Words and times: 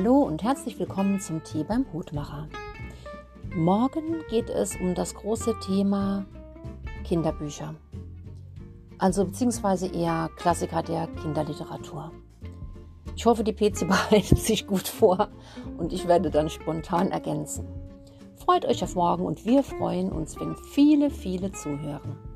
Hallo 0.00 0.18
und 0.18 0.44
herzlich 0.44 0.78
willkommen 0.78 1.18
zum 1.18 1.42
Tee 1.42 1.64
beim 1.64 1.84
Hutmacher. 1.92 2.46
Morgen 3.52 4.22
geht 4.30 4.48
es 4.48 4.76
um 4.76 4.94
das 4.94 5.12
große 5.12 5.58
Thema 5.58 6.24
Kinderbücher. 7.02 7.74
Also 8.98 9.24
beziehungsweise 9.24 9.88
eher 9.88 10.30
Klassiker 10.36 10.84
der 10.84 11.08
Kinderliteratur. 11.08 12.12
Ich 13.16 13.26
hoffe, 13.26 13.42
die 13.42 13.52
PC 13.52 13.88
bereitet 13.88 14.38
sich 14.38 14.68
gut 14.68 14.86
vor 14.86 15.30
und 15.78 15.92
ich 15.92 16.06
werde 16.06 16.30
dann 16.30 16.48
spontan 16.48 17.10
ergänzen. 17.10 17.66
Freut 18.36 18.66
euch 18.66 18.84
auf 18.84 18.94
morgen 18.94 19.26
und 19.26 19.46
wir 19.46 19.64
freuen 19.64 20.12
uns, 20.12 20.38
wenn 20.38 20.54
viele, 20.54 21.10
viele 21.10 21.50
zuhören. 21.50 22.27